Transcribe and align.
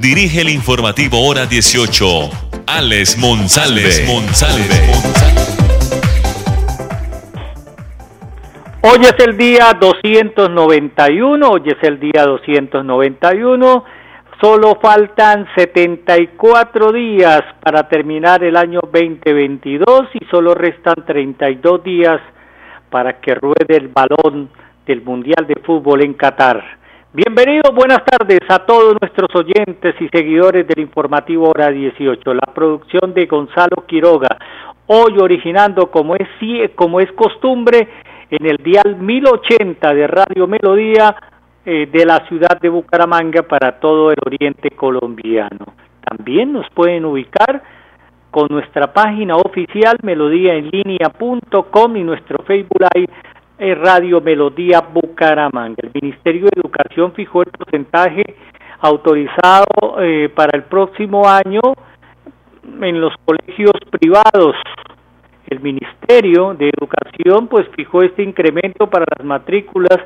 dirige 0.00 0.40
el 0.42 0.48
informativo 0.48 1.26
Hora 1.26 1.46
18, 1.46 2.30
Alex. 2.66 3.18
Monsalve. 3.18 3.82
Hoy 8.82 9.00
es 9.02 9.14
el 9.26 9.36
día 9.36 9.72
291, 9.78 11.50
hoy 11.50 11.62
es 11.66 11.82
el 11.82 11.98
día 11.98 12.24
291 12.24 13.84
Solo 14.40 14.78
faltan 14.80 15.48
74 15.56 16.92
días 16.92 17.42
para 17.60 17.88
terminar 17.88 18.44
el 18.44 18.56
año 18.56 18.78
2022 18.84 20.10
y 20.14 20.24
solo 20.26 20.54
restan 20.54 20.94
32 21.04 21.82
días 21.82 22.20
para 22.88 23.20
que 23.20 23.34
ruede 23.34 23.76
el 23.76 23.88
balón 23.88 24.48
del 24.86 25.02
Mundial 25.02 25.44
de 25.48 25.60
Fútbol 25.64 26.04
en 26.04 26.14
Qatar. 26.14 26.62
Bienvenidos, 27.10 27.74
buenas 27.74 28.04
tardes 28.04 28.40
a 28.50 28.66
todos 28.66 28.94
nuestros 29.00 29.34
oyentes 29.34 29.94
y 29.98 30.08
seguidores 30.08 30.68
del 30.68 30.80
informativo 30.80 31.48
Hora 31.48 31.70
18. 31.70 32.34
La 32.34 32.52
producción 32.52 33.14
de 33.14 33.24
Gonzalo 33.24 33.86
Quiroga, 33.86 34.28
hoy 34.88 35.16
originando 35.18 35.90
como 35.90 36.14
es, 36.16 36.28
como 36.74 37.00
es 37.00 37.10
costumbre 37.12 37.88
en 38.28 38.44
el 38.44 38.58
dial 38.58 38.96
1080 39.00 39.94
de 39.94 40.06
Radio 40.06 40.46
Melodía 40.46 41.16
eh, 41.64 41.88
de 41.90 42.04
la 42.04 42.26
ciudad 42.28 42.60
de 42.60 42.68
Bucaramanga 42.68 43.42
para 43.42 43.80
todo 43.80 44.10
el 44.10 44.18
oriente 44.26 44.70
colombiano. 44.72 45.64
También 46.04 46.52
nos 46.52 46.68
pueden 46.74 47.06
ubicar 47.06 47.62
con 48.30 48.48
nuestra 48.50 48.92
página 48.92 49.36
oficial 49.36 49.96
melodíaenlínea.com 50.02 51.96
y 51.96 52.04
nuestro 52.04 52.44
Facebook 52.44 52.82
Live 52.94 53.08
Radio 53.58 54.20
Melodía 54.20 54.80
Bucaramanga. 54.80 55.76
El 55.82 55.90
Ministerio 56.00 56.46
de 56.46 56.60
Educación 56.60 57.12
fijó 57.12 57.42
el 57.42 57.50
porcentaje 57.50 58.22
autorizado 58.80 60.00
eh, 60.00 60.28
para 60.34 60.56
el 60.56 60.64
próximo 60.64 61.28
año 61.28 61.60
en 62.80 63.00
los 63.00 63.12
colegios 63.24 63.72
privados. 63.90 64.54
El 65.48 65.60
Ministerio 65.60 66.54
de 66.54 66.70
Educación 66.78 67.48
pues 67.48 67.66
fijó 67.74 68.02
este 68.02 68.22
incremento 68.22 68.88
para 68.88 69.06
las 69.16 69.26
matrículas 69.26 69.98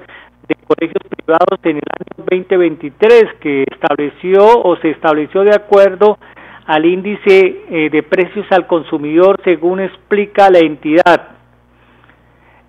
de 0.49 0.55
colegios 0.67 1.03
privados 1.17 1.59
en 1.65 1.77
el 1.77 1.83
año 1.99 2.25
2023 2.31 3.25
que 3.41 3.65
estableció 3.71 4.63
o 4.63 4.77
se 4.77 4.91
estableció 4.91 5.43
de 5.43 5.55
acuerdo 5.55 6.19
al 6.67 6.87
índice 6.87 7.65
eh, 7.69 7.91
de 7.91 8.03
precios 8.03 8.47
al 8.51 8.67
consumidor 8.67 9.41
según 9.45 9.81
explica 9.81 10.49
la 10.49 10.61
entidad. 10.61 11.42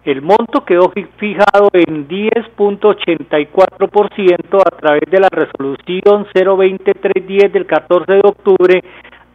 El 0.06 0.22
monto 0.22 0.64
quedó 0.66 0.92
fijado 1.18 1.70
en 1.72 2.10
10.84% 2.10 4.60
a 4.60 4.72
través 4.78 5.10
de 5.10 5.22
la 5.22 5.30
resolución 5.30 6.28
02310 6.34 7.54
del 7.54 7.66
14 7.66 8.12
de 8.12 8.22
octubre 8.22 8.84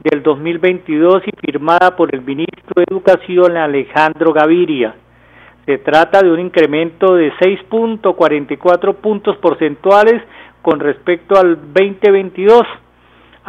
del 0.04 0.22
2022 0.22 1.22
y 1.26 1.30
firmada 1.40 1.96
por 1.96 2.14
el 2.14 2.20
ministro 2.20 2.74
de 2.76 2.84
Educación 2.86 3.56
Alejandro 3.56 4.34
Gaviria. 4.34 4.94
Se 5.64 5.78
trata 5.78 6.20
de 6.20 6.30
un 6.30 6.40
incremento 6.40 7.14
de 7.14 7.32
6.44 7.32 8.94
puntos 8.96 9.38
porcentuales 9.38 10.22
con 10.60 10.80
respecto 10.80 11.40
al 11.40 11.56
2022, 11.72 12.64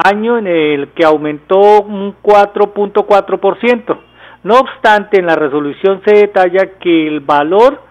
año 0.06 0.38
en 0.38 0.48
el 0.48 0.88
que 0.94 1.04
aumentó 1.04 1.82
un 1.82 2.16
4.4%. 2.24 4.09
No 4.44 4.60
obstante, 4.60 5.20
en 5.20 5.26
la 5.26 5.36
resolución 5.36 6.02
se 6.06 6.16
detalla 6.16 6.78
que 6.80 7.08
el 7.08 7.20
valor 7.20 7.82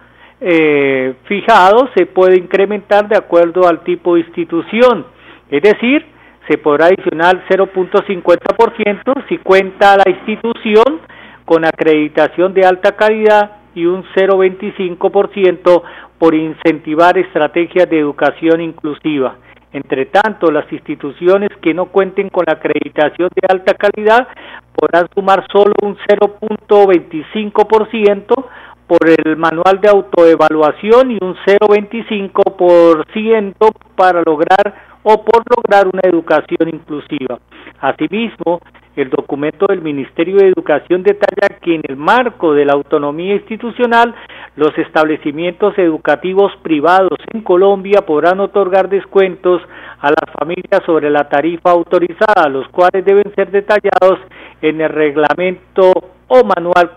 eh, 0.41 1.13
fijado 1.25 1.89
se 1.95 2.05
puede 2.05 2.39
incrementar 2.39 3.07
de 3.07 3.17
acuerdo 3.17 3.67
al 3.67 3.83
tipo 3.83 4.15
de 4.15 4.21
institución, 4.21 5.05
es 5.49 5.61
decir, 5.61 6.05
se 6.47 6.57
podrá 6.57 6.87
adicionar 6.87 7.43
0.50% 7.47 9.27
si 9.27 9.37
cuenta 9.37 9.97
la 9.97 10.09
institución 10.09 11.01
con 11.45 11.65
acreditación 11.65 12.53
de 12.53 12.65
alta 12.65 12.93
calidad 12.93 13.57
y 13.75 13.85
un 13.85 14.03
0,25% 14.15 15.83
por 16.17 16.33
incentivar 16.33 17.17
estrategias 17.17 17.89
de 17.89 17.99
educación 17.99 18.61
inclusiva. 18.61 19.35
Entre 19.71 20.07
tanto, 20.07 20.51
las 20.51 20.71
instituciones 20.73 21.49
que 21.61 21.75
no 21.75 21.85
cuenten 21.85 22.29
con 22.29 22.43
la 22.47 22.53
acreditación 22.53 23.29
de 23.35 23.47
alta 23.47 23.75
calidad 23.75 24.27
podrán 24.75 25.07
sumar 25.13 25.45
solo 25.51 25.73
un 25.81 25.97
0.25% 25.97 28.45
por 28.87 29.07
el 29.07 29.37
manual 29.37 29.79
de 29.81 29.89
autoevaluación 29.89 31.11
y 31.11 31.19
un 31.21 31.35
0.25% 31.45 33.71
para 33.95 34.23
lograr 34.25 34.89
o 35.03 35.23
por 35.23 35.43
lograr 35.55 35.87
una 35.87 36.01
educación 36.03 36.69
inclusiva. 36.69 37.39
Asimismo, 37.79 38.59
el 38.95 39.09
documento 39.09 39.67
del 39.67 39.81
Ministerio 39.81 40.37
de 40.37 40.47
Educación 40.47 41.03
detalla 41.03 41.59
que 41.61 41.75
en 41.75 41.81
el 41.87 41.95
marco 41.95 42.53
de 42.53 42.65
la 42.65 42.73
autonomía 42.73 43.35
institucional, 43.35 44.13
los 44.55 44.75
establecimientos 44.77 45.77
educativos 45.77 46.51
privados 46.63 47.17
en 47.31 47.41
Colombia 47.41 48.01
podrán 48.05 48.41
otorgar 48.41 48.89
descuentos 48.89 49.61
a 50.01 50.09
las 50.09 50.33
familias 50.37 50.81
sobre 50.85 51.09
la 51.09 51.29
tarifa 51.29 51.71
autorizada, 51.71 52.49
los 52.49 52.67
cuales 52.69 53.05
deben 53.05 53.33
ser 53.35 53.51
detallados 53.51 54.19
en 54.61 54.81
el 54.81 54.89
reglamento 54.89 55.91
o 56.27 56.43
manual 56.43 56.91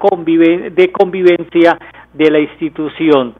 de 0.75 0.93
convivencia 0.93 1.79
de 2.13 2.31
la 2.31 2.39
institución. 2.39 3.35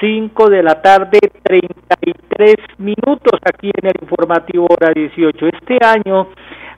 5 0.00 0.50
de 0.50 0.62
la 0.62 0.82
tarde, 0.82 1.18
33 1.44 2.56
minutos 2.78 3.38
aquí 3.44 3.70
en 3.80 3.88
el 3.88 3.94
informativo 4.00 4.66
hora 4.68 4.92
18. 4.92 5.46
Este 5.46 5.78
año 5.84 6.28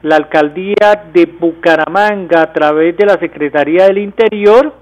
la 0.02 0.16
alcaldía 0.16 1.04
de 1.12 1.24
Bucaramanga 1.24 2.42
a 2.42 2.52
través 2.52 2.96
de 2.96 3.06
la 3.06 3.14
Secretaría 3.14 3.86
del 3.86 3.98
Interior 3.98 4.74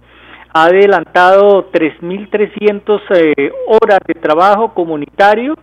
ha 0.52 0.64
adelantado 0.64 1.70
3.300 1.70 3.00
eh, 3.14 3.52
horas 3.68 4.00
de 4.06 4.14
trabajo 4.14 4.74
comunitario 4.74 5.54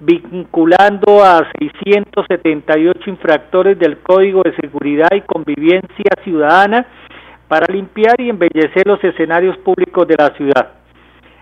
vinculando 0.00 1.24
a 1.24 1.48
678 1.58 3.10
infractores 3.10 3.78
del 3.78 3.98
Código 3.98 4.42
de 4.42 4.54
Seguridad 4.56 5.08
y 5.12 5.22
Convivencia 5.22 6.10
Ciudadana 6.22 6.86
para 7.48 7.72
limpiar 7.72 8.20
y 8.20 8.28
embellecer 8.28 8.86
los 8.86 9.02
escenarios 9.02 9.56
públicos 9.58 10.06
de 10.06 10.16
la 10.18 10.30
ciudad, 10.36 10.72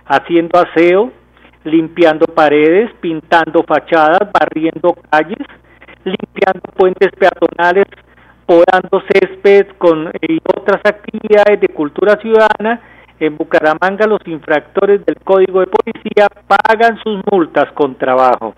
haciendo 0.06 0.58
aseo, 0.58 1.12
limpiando 1.64 2.26
paredes, 2.26 2.90
pintando 3.00 3.64
fachadas, 3.66 4.30
barriendo 4.32 4.94
calles, 5.10 5.46
limpiando 6.04 6.60
puentes 6.76 7.10
peatonales, 7.18 7.86
podando 8.46 9.02
césped 9.10 9.68
con, 9.78 10.12
y 10.20 10.38
otras 10.44 10.80
actividades 10.84 11.60
de 11.60 11.68
cultura 11.68 12.16
ciudadana. 12.20 12.80
En 13.20 13.36
Bucaramanga 13.36 14.06
los 14.06 14.20
infractores 14.26 15.04
del 15.06 15.16
Código 15.22 15.60
de 15.60 15.66
Policía 15.66 16.26
pagan 16.46 16.98
sus 17.02 17.20
multas 17.30 17.70
con 17.72 17.96
trabajo. 17.96 18.54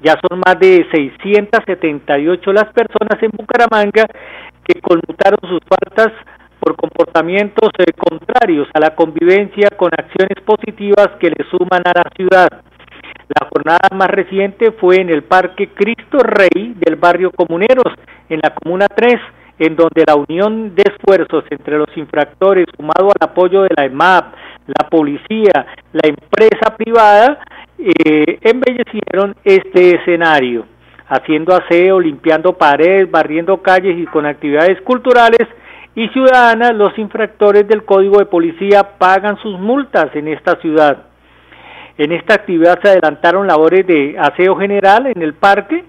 Ya 0.00 0.14
son 0.28 0.40
más 0.40 0.58
de 0.60 0.86
678 0.90 2.52
las 2.52 2.72
personas 2.72 3.22
en 3.22 3.30
Bucaramanga 3.32 4.06
que 4.64 4.80
conmutaron 4.80 5.40
sus 5.42 5.60
faltas 5.68 6.12
por 6.60 6.76
comportamientos 6.76 7.70
eh, 7.78 7.92
contrarios 7.92 8.68
a 8.74 8.80
la 8.80 8.94
convivencia 8.94 9.68
con 9.76 9.90
acciones 9.92 10.40
positivas 10.44 11.08
que 11.20 11.30
le 11.30 11.44
suman 11.50 11.82
a 11.84 11.92
la 11.94 12.10
ciudad. 12.14 12.48
La 13.28 13.46
jornada 13.48 13.88
más 13.94 14.08
reciente 14.08 14.72
fue 14.72 15.00
en 15.00 15.10
el 15.10 15.22
Parque 15.22 15.68
Cristo 15.74 16.18
Rey 16.18 16.74
del 16.76 16.96
barrio 16.96 17.30
Comuneros, 17.30 17.92
en 18.28 18.40
la 18.42 18.54
Comuna 18.54 18.86
3, 18.88 19.14
en 19.58 19.76
donde 19.76 20.04
la 20.06 20.14
unión 20.14 20.74
de 20.74 20.84
esfuerzos 20.84 21.44
entre 21.50 21.78
los 21.78 21.88
infractores, 21.96 22.66
sumado 22.76 23.08
al 23.08 23.28
apoyo 23.28 23.62
de 23.62 23.70
la 23.76 23.84
EMAP, 23.84 24.34
la 24.66 24.88
policía, 24.88 25.66
la 25.92 26.08
empresa 26.08 26.76
privada, 26.76 27.38
eh, 27.78 28.38
embellecieron 28.42 29.34
este 29.44 29.96
escenario, 29.96 30.66
haciendo 31.08 31.54
aseo, 31.54 32.00
limpiando 32.00 32.52
paredes, 32.52 33.10
barriendo 33.10 33.62
calles 33.62 33.98
y 33.98 34.06
con 34.06 34.26
actividades 34.26 34.80
culturales 34.82 35.46
y 35.94 36.08
ciudadanas, 36.10 36.74
los 36.74 36.96
infractores 36.98 37.66
del 37.66 37.84
Código 37.84 38.18
de 38.18 38.26
Policía 38.26 38.98
pagan 38.98 39.36
sus 39.38 39.58
multas 39.58 40.14
en 40.14 40.28
esta 40.28 40.56
ciudad. 40.60 41.06
En 41.96 42.12
esta 42.12 42.34
actividad 42.34 42.78
se 42.80 42.90
adelantaron 42.90 43.48
labores 43.48 43.84
de 43.84 44.16
aseo 44.16 44.54
general 44.56 45.06
en 45.06 45.20
el 45.20 45.34
parque, 45.34 45.84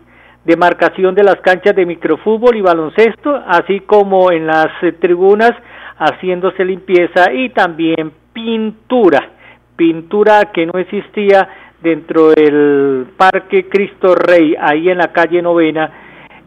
demarcación 0.46 1.16
de 1.16 1.24
las 1.24 1.36
canchas 1.38 1.76
de 1.76 1.86
microfútbol 1.86 2.56
y 2.56 2.62
baloncesto, 2.62 3.36
así 3.48 3.82
como 3.82 4.32
en 4.32 4.48
las 4.48 4.68
eh, 4.82 4.94
tribunas 4.94 5.52
haciéndose 5.98 6.64
limpieza 6.64 7.32
y 7.32 7.50
también 7.50 8.12
pintura, 8.34 9.30
pintura 9.76 10.52
que 10.54 10.66
no 10.66 10.80
existía 10.80 11.48
dentro 11.82 12.32
del 12.32 13.08
Parque 13.18 13.68
Cristo 13.70 14.16
Rey, 14.16 14.56
ahí 14.60 14.90
en 14.90 14.98
la 14.98 15.12
calle 15.12 15.42
Novena, 15.42 15.92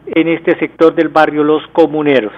en 0.05 0.27
este 0.27 0.57
sector 0.59 0.93
del 0.93 1.09
barrio 1.09 1.43
Los 1.43 1.65
Comuneros. 1.67 2.33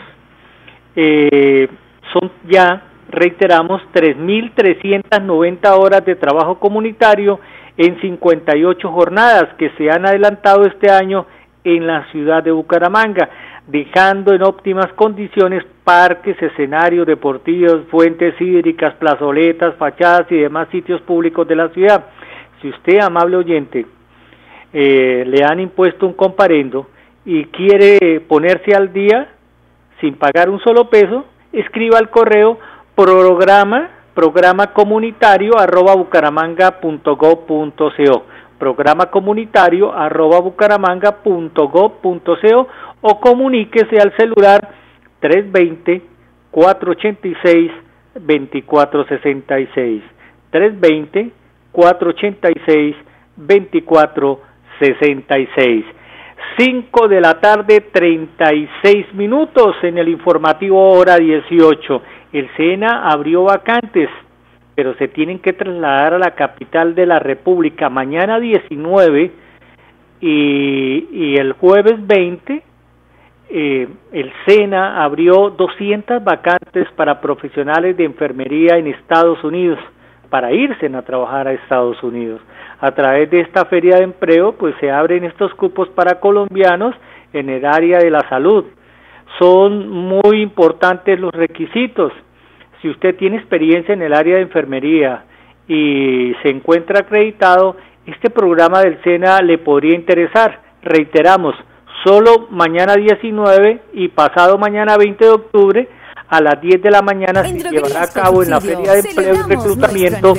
Eh, 0.95 1.67
son 2.13 2.31
ya, 2.49 2.83
reiteramos, 3.09 3.81
3.390 3.93 5.69
horas 5.77 6.05
de 6.05 6.15
trabajo 6.15 6.59
comunitario 6.59 7.39
en 7.77 7.99
58 7.99 8.91
jornadas 8.91 9.55
que 9.57 9.69
se 9.77 9.89
han 9.89 10.05
adelantado 10.05 10.65
este 10.65 10.91
año 10.91 11.25
en 11.65 11.85
la 11.85 12.09
ciudad 12.11 12.43
de 12.43 12.51
Bucaramanga, 12.51 13.29
dejando 13.67 14.33
en 14.33 14.43
óptimas 14.43 14.93
condiciones 14.93 15.65
parques, 15.83 16.41
escenarios 16.41 17.05
deportivos, 17.05 17.81
fuentes 17.89 18.39
hídricas, 18.39 18.93
plazoletas, 18.95 19.75
fachadas 19.75 20.31
y 20.31 20.37
demás 20.37 20.69
sitios 20.71 21.01
públicos 21.01 21.47
de 21.47 21.55
la 21.55 21.69
ciudad. 21.69 22.05
Si 22.61 22.69
usted, 22.69 22.99
amable 22.99 23.37
oyente, 23.37 23.85
eh, 24.71 25.23
le 25.25 25.43
han 25.43 25.59
impuesto 25.59 26.05
un 26.05 26.13
comparendo 26.13 26.87
y 27.25 27.45
quiere 27.45 28.21
ponerse 28.21 28.75
al 28.75 28.93
día 28.93 29.29
sin 29.99 30.15
pagar 30.15 30.49
un 30.49 30.59
solo 30.59 30.89
peso, 30.89 31.25
escriba 31.51 31.97
al 31.97 32.09
correo 32.09 32.59
programa 32.95 33.89
programa 34.13 34.67
comunitario 34.67 35.59
arroba 35.59 35.95
bucaramanga.gov.co 35.95 38.34
programa 38.57 39.07
comunitario 39.07 39.93
arroba 39.93 40.39
bucaramanga.gov.co 40.41 42.67
o 43.01 43.19
comuníquese 43.19 43.99
al 43.99 44.15
celular 44.17 44.73
320 45.19 46.01
486 46.51 47.71
2466 48.15 50.03
320 50.49 51.31
486 51.71 52.95
2466 53.35 55.85
5 56.57 57.07
de 57.07 57.21
la 57.21 57.39
tarde 57.41 57.81
36 57.81 59.13
minutos 59.13 59.75
en 59.83 59.97
el 59.97 60.09
informativo 60.09 60.91
hora 60.91 61.17
18 61.17 62.01
el 62.31 62.49
SENA 62.55 63.09
abrió 63.09 63.43
vacantes 63.43 64.09
pero 64.75 64.93
se 64.95 65.07
tienen 65.07 65.39
que 65.39 65.53
trasladar 65.53 66.13
a 66.13 66.19
la 66.19 66.31
capital 66.31 66.95
de 66.95 67.05
la 67.05 67.19
República 67.19 67.89
mañana 67.89 68.39
19 68.39 69.31
y, 70.19 71.35
el 71.37 71.53
jueves 71.53 71.95
20 72.05 72.63
eh, 73.47 73.87
el 74.11 74.33
SENA 74.45 75.03
abrió 75.03 75.51
200 75.51 76.23
vacantes 76.23 76.87
para 76.95 77.21
profesionales 77.21 77.95
de 77.95 78.05
enfermería 78.05 78.77
en 78.77 78.87
Estados 78.87 79.43
Unidos 79.43 79.79
para 80.29 80.51
irse 80.51 80.87
a 80.87 81.01
trabajar 81.03 81.47
a 81.47 81.53
Estados 81.53 82.01
Unidos. 82.01 82.41
A 82.81 82.91
través 82.91 83.29
de 83.29 83.41
esta 83.41 83.65
feria 83.65 83.97
de 83.97 84.03
empleo, 84.03 84.53
pues 84.53 84.75
se 84.79 84.91
abren 84.91 85.23
estos 85.23 85.53
cupos 85.53 85.87
para 85.89 86.19
colombianos 86.19 86.95
en 87.33 87.49
el 87.49 87.65
área 87.65 87.99
de 87.99 88.09
la 88.09 88.27
salud. 88.27 88.65
Son 89.39 89.87
muy 89.87 90.41
importantes 90.41 91.19
los 91.19 91.31
requisitos 91.31 92.11
si 92.85 92.91
usted 92.91 93.15
tiene 93.15 93.37
experiencia 93.37 93.95
en 93.95 94.03
el 94.03 94.13
área 94.13 94.35
de 94.35 94.43
enfermería 94.43 95.25
y 95.67 96.35
se 96.43 96.49
encuentra 96.49 96.99
acreditado, 96.99 97.77
este 98.05 98.29
programa 98.29 98.81
del 98.81 99.01
SENA 99.03 99.41
le 99.41 99.57
podría 99.57 99.95
interesar. 99.95 100.61
Reiteramos, 100.83 101.55
solo 102.03 102.47
mañana 102.51 102.93
19 102.93 103.81
y 103.93 104.09
pasado 104.09 104.59
mañana 104.59 104.97
20 104.97 105.25
de 105.25 105.31
octubre 105.31 105.89
a 106.27 106.41
las 106.41 106.61
10 106.61 106.83
de 106.83 106.91
la 106.91 107.01
mañana 107.01 107.43
se 107.43 107.71
llevará 107.71 108.03
a 108.03 108.13
cabo 108.13 108.43
en 108.43 108.51
la 108.51 108.61
Feria 108.61 108.93
de 108.93 108.99
Empleo 108.99 109.33
y 109.33 109.49
Reclutamiento 109.49 110.33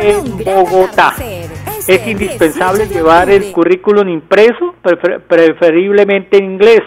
en 0.00 0.44
Bogotá. 0.46 1.12
Es 1.86 2.06
indispensable 2.06 2.86
llevar 2.86 3.28
el 3.28 3.52
currículum 3.52 4.08
impreso, 4.08 4.76
preferiblemente 5.28 6.38
en 6.38 6.52
inglés 6.52 6.80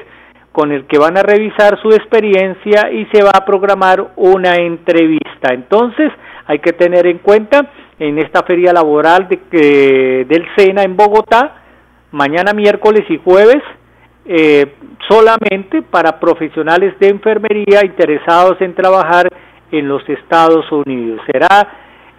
con 0.59 0.73
el 0.73 0.87
que 0.87 0.99
van 0.99 1.17
a 1.17 1.23
revisar 1.23 1.81
su 1.81 1.87
experiencia 1.91 2.91
y 2.91 3.05
se 3.13 3.23
va 3.23 3.31
a 3.33 3.45
programar 3.45 4.11
una 4.17 4.55
entrevista. 4.55 5.53
Entonces, 5.53 6.11
hay 6.47 6.59
que 6.59 6.73
tener 6.73 7.07
en 7.07 7.19
cuenta 7.19 7.71
en 7.97 8.19
esta 8.19 8.43
feria 8.43 8.73
laboral 8.73 9.29
de, 9.29 10.25
del 10.27 10.45
SENA 10.57 10.83
en 10.83 10.97
Bogotá, 10.97 11.61
mañana 12.11 12.51
miércoles 12.51 13.05
y 13.07 13.19
jueves, 13.19 13.63
eh, 14.25 14.73
solamente 15.07 15.81
para 15.81 16.19
profesionales 16.19 16.93
de 16.99 17.07
enfermería 17.07 17.79
interesados 17.85 18.59
en 18.59 18.75
trabajar 18.75 19.29
en 19.71 19.87
los 19.87 20.01
Estados 20.09 20.69
Unidos. 20.73 21.21
Será 21.25 21.69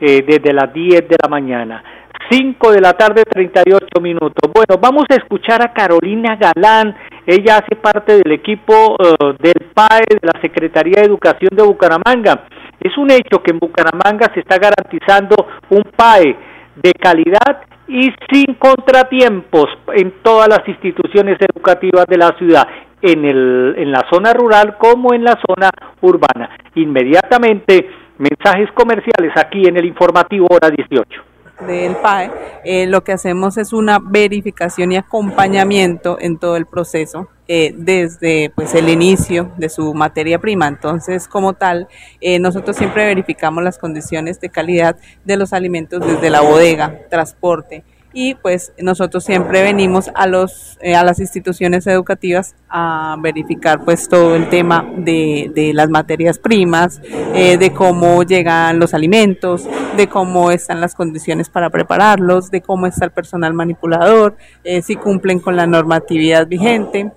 eh, 0.00 0.24
desde 0.26 0.54
las 0.54 0.72
10 0.72 1.06
de 1.06 1.16
la 1.22 1.28
mañana. 1.28 1.84
5 2.30 2.72
de 2.72 2.80
la 2.80 2.92
tarde, 2.94 3.24
38 3.24 4.00
minutos. 4.00 4.50
Bueno, 4.54 4.80
vamos 4.80 5.04
a 5.10 5.16
escuchar 5.16 5.62
a 5.62 5.74
Carolina 5.74 6.36
Galán. 6.36 6.96
Ella 7.30 7.58
hace 7.58 7.76
parte 7.76 8.16
del 8.16 8.32
equipo 8.32 8.96
eh, 8.98 9.34
del 9.38 9.70
PAE 9.72 10.18
de 10.20 10.26
la 10.26 10.40
Secretaría 10.40 11.00
de 11.00 11.06
Educación 11.06 11.50
de 11.52 11.62
Bucaramanga. 11.62 12.42
Es 12.80 12.98
un 12.98 13.08
hecho 13.08 13.40
que 13.40 13.52
en 13.52 13.60
Bucaramanga 13.60 14.32
se 14.34 14.40
está 14.40 14.58
garantizando 14.58 15.36
un 15.68 15.84
PAE 15.94 16.36
de 16.74 16.92
calidad 16.94 17.62
y 17.86 18.10
sin 18.32 18.54
contratiempos 18.54 19.66
en 19.94 20.14
todas 20.22 20.48
las 20.48 20.66
instituciones 20.66 21.38
educativas 21.54 22.06
de 22.08 22.18
la 22.18 22.34
ciudad, 22.36 22.66
en, 23.00 23.24
el, 23.24 23.76
en 23.78 23.92
la 23.92 24.04
zona 24.10 24.32
rural 24.32 24.76
como 24.76 25.14
en 25.14 25.22
la 25.22 25.38
zona 25.46 25.70
urbana. 26.00 26.50
Inmediatamente, 26.74 27.90
mensajes 28.18 28.72
comerciales 28.72 29.32
aquí 29.36 29.68
en 29.68 29.76
el 29.76 29.84
informativo 29.84 30.48
hora 30.50 30.68
18 30.68 31.29
del 31.66 31.96
PAE, 31.96 32.30
eh, 32.64 32.86
lo 32.86 33.02
que 33.02 33.12
hacemos 33.12 33.56
es 33.56 33.72
una 33.72 33.98
verificación 33.98 34.92
y 34.92 34.96
acompañamiento 34.96 36.18
en 36.20 36.38
todo 36.38 36.56
el 36.56 36.66
proceso 36.66 37.28
eh, 37.48 37.74
desde 37.76 38.52
pues 38.54 38.74
el 38.74 38.88
inicio 38.88 39.50
de 39.56 39.68
su 39.68 39.92
materia 39.92 40.38
prima. 40.38 40.68
Entonces, 40.68 41.26
como 41.26 41.54
tal, 41.54 41.88
eh, 42.20 42.38
nosotros 42.38 42.76
siempre 42.76 43.06
verificamos 43.06 43.64
las 43.64 43.76
condiciones 43.76 44.40
de 44.40 44.50
calidad 44.50 44.96
de 45.24 45.36
los 45.36 45.52
alimentos 45.52 46.06
desde 46.06 46.30
la 46.30 46.42
bodega, 46.42 47.00
transporte, 47.08 47.82
y 48.12 48.34
pues 48.34 48.72
nosotros 48.78 49.24
siempre 49.24 49.62
venimos 49.62 50.10
a 50.14 50.26
los 50.26 50.78
eh, 50.80 50.96
a 50.96 51.04
las 51.04 51.20
instituciones 51.20 51.86
educativas 51.86 52.56
a 52.68 53.16
verificar 53.20 53.84
pues 53.84 54.08
todo 54.08 54.34
el 54.34 54.48
tema 54.48 54.88
de, 54.96 55.50
de 55.54 55.72
las 55.72 55.88
materias 55.90 56.38
primas 56.38 57.00
eh, 57.34 57.56
de 57.56 57.72
cómo 57.72 58.22
llegan 58.24 58.80
los 58.80 58.94
alimentos 58.94 59.68
de 59.96 60.08
cómo 60.08 60.50
están 60.50 60.80
las 60.80 60.94
condiciones 60.94 61.48
para 61.48 61.70
prepararlos 61.70 62.50
de 62.50 62.60
cómo 62.60 62.86
está 62.86 63.04
el 63.04 63.12
personal 63.12 63.54
manipulador 63.54 64.36
eh, 64.64 64.82
si 64.82 64.96
cumplen 64.96 65.38
con 65.38 65.56
la 65.56 65.66
normatividad 65.66 66.46
vigente. 66.46 67.10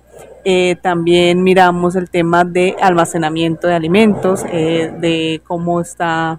También 0.82 1.42
miramos 1.42 1.96
el 1.96 2.10
tema 2.10 2.44
de 2.44 2.76
almacenamiento 2.78 3.66
de 3.66 3.74
alimentos 3.74 4.42
de 4.44 5.40
cómo 5.46 5.80
está 5.80 6.38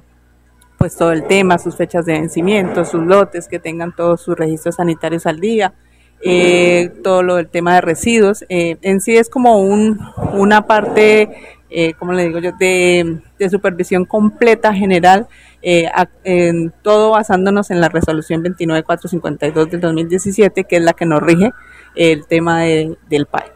pues 0.85 0.97
todo 0.97 1.13
el 1.13 1.25
tema, 1.25 1.57
sus 1.57 1.75
fechas 1.75 2.05
de 2.05 2.13
vencimiento, 2.13 2.85
sus 2.85 3.03
lotes, 3.03 3.47
que 3.47 3.57
tengan 3.57 3.95
todos 3.95 4.21
sus 4.21 4.37
registros 4.37 4.75
sanitarios 4.75 5.25
al 5.25 5.39
día, 5.39 5.73
eh, 6.21 6.91
todo 7.03 7.23
lo 7.23 7.37
del 7.37 7.47
tema 7.47 7.73
de 7.73 7.81
residuos. 7.81 8.45
Eh, 8.49 8.77
en 8.83 9.01
sí 9.01 9.17
es 9.17 9.27
como 9.27 9.57
un, 9.57 9.99
una 10.33 10.67
parte, 10.67 11.57
eh, 11.71 11.93
como 11.97 12.13
le 12.13 12.27
digo 12.27 12.37
yo, 12.37 12.51
de, 12.59 13.17
supervisión 13.49 14.05
completa 14.05 14.75
general, 14.75 15.25
eh, 15.63 15.89
en 16.23 16.71
todo 16.83 17.09
basándonos 17.09 17.71
en 17.71 17.81
la 17.81 17.89
resolución 17.89 18.43
29452 18.43 19.71
del 19.71 19.81
2017, 19.81 20.65
que 20.65 20.75
es 20.75 20.83
la 20.83 20.93
que 20.93 21.07
nos 21.07 21.19
rige 21.23 21.51
el 21.95 22.27
tema 22.27 22.61
de, 22.61 22.95
del 23.09 23.25
PAE. 23.25 23.54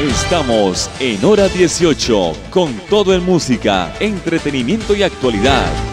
Estamos 0.00 0.90
en 0.98 1.22
hora 1.26 1.46
18 1.46 2.32
con 2.48 2.72
todo 2.88 3.12
en 3.12 3.22
música, 3.22 3.94
entretenimiento 4.00 4.96
y 4.96 5.02
actualidad. 5.02 5.89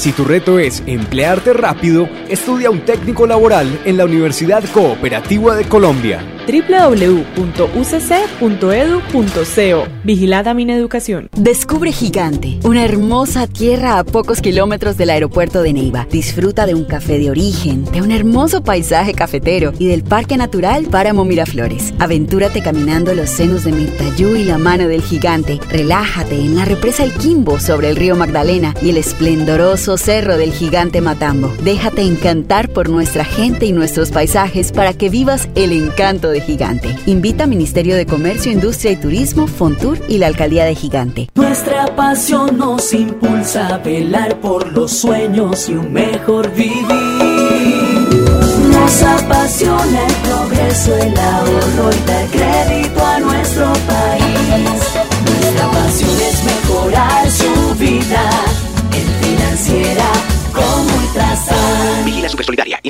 Si 0.00 0.12
tu 0.12 0.24
reto 0.24 0.58
es 0.58 0.82
emplearte 0.86 1.52
rápido, 1.52 2.08
estudia 2.26 2.70
un 2.70 2.86
técnico 2.86 3.26
laboral 3.26 3.82
en 3.84 3.98
la 3.98 4.06
Universidad 4.06 4.64
Cooperativa 4.72 5.54
de 5.54 5.66
Colombia 5.66 6.24
www.ucc.edu.co. 6.46 7.40
Vigilada 10.04 10.54
Mineducación. 10.54 11.28
Descubre 11.36 11.92
Gigante, 11.92 12.58
una 12.64 12.84
hermosa 12.84 13.46
tierra 13.46 13.98
a 13.98 14.04
pocos 14.04 14.40
kilómetros 14.40 14.96
del 14.96 15.10
aeropuerto 15.10 15.62
de 15.62 15.72
Neiva. 15.72 16.06
Disfruta 16.10 16.66
de 16.66 16.74
un 16.74 16.84
café 16.84 17.18
de 17.18 17.30
origen, 17.30 17.84
de 17.86 18.02
un 18.02 18.10
hermoso 18.10 18.62
paisaje 18.62 19.14
cafetero 19.14 19.72
y 19.78 19.88
del 19.88 20.02
Parque 20.02 20.36
Natural 20.36 20.86
Páramo 20.86 21.24
Miraflores. 21.24 21.94
Aventúrate 21.98 22.62
caminando 22.62 23.14
los 23.14 23.30
senos 23.30 23.64
de 23.64 23.72
Mirtayú 23.72 24.36
y 24.36 24.44
la 24.44 24.58
mano 24.58 24.88
del 24.88 25.02
gigante. 25.02 25.60
Relájate 25.70 26.36
en 26.36 26.56
la 26.56 26.64
represa 26.64 27.04
El 27.04 27.12
Quimbo 27.14 27.58
sobre 27.60 27.90
el 27.90 27.96
río 27.96 28.16
Magdalena 28.16 28.74
y 28.82 28.90
el 28.90 28.96
esplendoroso 28.96 29.96
cerro 29.96 30.36
del 30.36 30.52
gigante 30.52 31.00
Matambo. 31.00 31.52
Déjate 31.62 32.02
encantar 32.02 32.68
por 32.70 32.88
nuestra 32.88 33.24
gente 33.24 33.66
y 33.66 33.72
nuestros 33.72 34.10
paisajes 34.10 34.72
para 34.72 34.92
que 34.94 35.08
vivas 35.08 35.48
el 35.54 35.72
encanto 35.72 36.30
Gigante. 36.40 36.96
Invita 37.06 37.46
Ministerio 37.46 37.96
de 37.96 38.06
Comercio, 38.06 38.52
Industria 38.52 38.92
y 38.92 38.96
Turismo, 38.96 39.46
Fontur 39.46 39.98
y 40.08 40.18
la 40.18 40.26
Alcaldía 40.26 40.64
de 40.64 40.74
Gigante. 40.74 41.28
Nuestra 41.34 41.86
pasión 41.96 42.58
nos 42.58 42.92
impulsa 42.92 43.74
a 43.74 43.78
velar 43.78 44.40
por 44.40 44.72
los 44.72 44.92
sueños 44.92 45.68
y 45.68 45.74
un 45.74 45.92
mejor 45.92 46.50
vivir. 46.52 46.86
Nos 48.72 49.02
apasiona 49.02 50.06
el 50.06 50.14
progreso, 50.14 50.96
el 50.96 51.18
ahorro 51.18 51.90
y 51.92 52.06
dar 52.06 52.26
crédito 52.28 53.06
a 53.06 53.20
nuestro 53.20 53.72
país. 53.86 54.19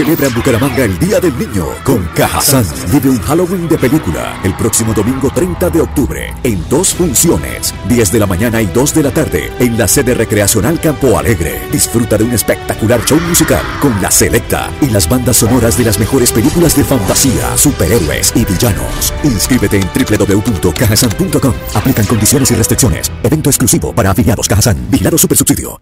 Celebra 0.00 0.28
en 0.28 0.34
Bucaramanga 0.34 0.84
el 0.84 0.98
Día 0.98 1.20
del 1.20 1.38
Niño 1.38 1.66
con 1.84 2.02
Cajazán. 2.14 2.64
Vive 2.90 3.10
un 3.10 3.18
Halloween 3.18 3.68
de 3.68 3.76
película 3.76 4.40
el 4.42 4.54
próximo 4.54 4.94
domingo 4.94 5.28
30 5.28 5.68
de 5.68 5.82
octubre 5.82 6.34
en 6.42 6.66
dos 6.70 6.94
funciones, 6.94 7.74
10 7.86 8.12
de 8.12 8.18
la 8.18 8.26
mañana 8.26 8.62
y 8.62 8.66
2 8.66 8.94
de 8.94 9.02
la 9.02 9.10
tarde 9.10 9.52
en 9.58 9.76
la 9.76 9.86
sede 9.86 10.14
recreacional 10.14 10.80
Campo 10.80 11.18
Alegre. 11.18 11.60
Disfruta 11.70 12.16
de 12.16 12.24
un 12.24 12.32
espectacular 12.32 13.04
show 13.04 13.20
musical 13.28 13.60
con 13.82 14.00
la 14.00 14.10
selecta 14.10 14.70
y 14.80 14.86
las 14.86 15.06
bandas 15.06 15.36
sonoras 15.36 15.76
de 15.76 15.84
las 15.84 15.98
mejores 15.98 16.32
películas 16.32 16.74
de 16.74 16.84
fantasía, 16.84 17.54
superhéroes 17.58 18.32
y 18.34 18.46
villanos. 18.46 19.12
Inscríbete 19.22 19.80
en 19.80 19.86
www.cajasan.com. 19.86 21.52
Aplican 21.74 22.06
condiciones 22.06 22.50
y 22.50 22.54
restricciones. 22.54 23.12
Evento 23.22 23.50
exclusivo 23.50 23.92
para 23.92 24.12
afiliados 24.12 24.48
Cajazán. 24.48 24.78
Vigilado 24.90 25.18
Supersubsidio. 25.18 25.78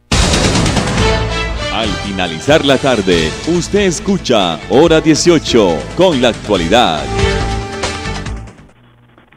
Al 1.79 1.87
finalizar 1.87 2.65
la 2.65 2.77
tarde, 2.77 3.31
usted 3.57 3.87
escucha 3.87 4.59
Hora 4.69 5.01
18 5.01 5.95
con 5.97 6.21
la 6.21 6.31
actualidad. 6.31 7.05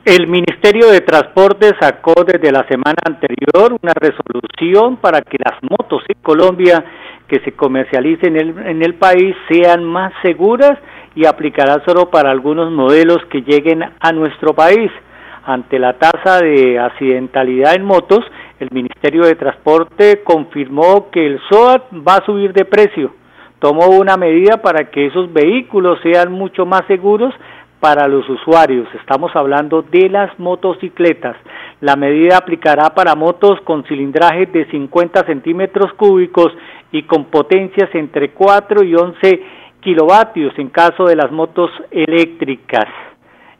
El 0.04 0.26
Ministerio 0.26 0.90
de 0.90 1.02
Transporte 1.02 1.70
sacó 1.80 2.24
desde 2.24 2.52
la 2.52 2.68
semana 2.68 2.98
anterior 3.06 3.78
una 3.80 3.94
resolución 3.94 4.98
para 4.98 5.22
que 5.22 5.38
las 5.38 5.62
motos 5.70 6.02
en 6.08 6.20
Colombia 6.24 6.84
que 7.28 7.42
se 7.42 7.52
comercialicen 7.52 8.36
en 8.36 8.58
el, 8.58 8.66
en 8.66 8.82
el 8.82 8.96
país 8.96 9.36
sean 9.48 9.84
más 9.84 10.12
seguras 10.24 10.80
y 11.14 11.28
aplicará 11.28 11.84
solo 11.86 12.10
para 12.10 12.32
algunos 12.32 12.72
modelos 12.72 13.20
que 13.30 13.44
lleguen 13.44 13.84
a 14.00 14.12
nuestro 14.14 14.56
país. 14.56 14.90
Ante 15.44 15.78
la 15.78 15.94
tasa 15.94 16.40
de 16.40 16.80
accidentalidad 16.80 17.76
en 17.76 17.86
motos, 17.86 18.26
el 18.62 18.70
Ministerio 18.72 19.26
de 19.26 19.34
Transporte 19.34 20.22
confirmó 20.24 21.10
que 21.10 21.26
el 21.26 21.40
SOAT 21.50 21.82
va 22.08 22.18
a 22.18 22.26
subir 22.26 22.54
de 22.54 22.64
precio. 22.64 23.12
Tomó 23.58 23.88
una 23.88 24.18
medida 24.18 24.62
para 24.62 24.92
que 24.92 25.08
esos 25.08 25.34
vehículos 25.34 26.00
sean 26.04 26.32
mucho 26.32 26.68
más 26.68 26.84
seguros 26.88 27.34
para 27.80 28.08
los 28.08 28.30
usuarios. 28.30 28.88
Estamos 28.94 29.32
hablando 29.36 29.82
de 29.82 30.10
las 30.10 30.38
motocicletas. 30.38 31.36
La 31.80 31.96
medida 31.96 32.38
aplicará 32.38 32.92
para 32.94 33.16
motos 33.16 33.60
con 33.62 33.84
cilindraje 33.86 34.46
de 34.46 34.70
50 34.70 35.26
centímetros 35.26 35.92
cúbicos 35.94 36.54
y 36.92 37.02
con 37.04 37.26
potencias 37.26 37.90
entre 37.96 38.30
4 38.30 38.84
y 38.84 38.94
11 38.94 39.44
kilovatios 39.82 40.54
en 40.60 40.70
caso 40.70 41.06
de 41.06 41.16
las 41.16 41.32
motos 41.32 41.72
eléctricas. 41.90 42.86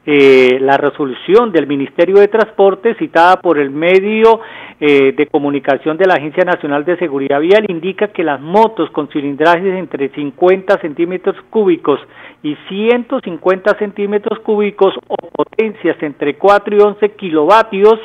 Eh, 0.04 0.58
la 0.60 0.78
resolución 0.78 1.52
del 1.52 1.68
Ministerio 1.68 2.16
de 2.16 2.28
Transporte 2.28 2.96
citada 2.96 3.40
por 3.40 3.60
el 3.60 3.70
medio 3.70 4.42
eh, 4.80 5.14
de 5.16 5.28
comunicación 5.28 5.96
de 5.96 6.08
la 6.08 6.16
Agencia 6.16 6.44
Nacional 6.44 6.84
de 6.86 6.98
Seguridad 6.98 7.40
Vial 7.40 7.66
indica 7.70 8.08
que 8.08 8.24
las 8.24 8.42
motos 8.42 8.90
con 8.90 9.10
cilindrajes 9.10 9.76
entre 9.76 10.10
50 10.10 10.80
centímetros 10.80 11.36
cúbicos 11.52 12.00
y 12.42 12.56
150 12.68 13.78
centímetros 13.78 14.40
cúbicos 14.40 14.96
o 15.08 15.16
potencias 15.18 16.02
entre 16.02 16.36
4 16.36 16.76
y 16.76 16.80
11 16.80 17.12
kilovatios 17.12 18.00